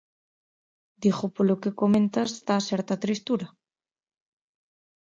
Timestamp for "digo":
1.01-1.25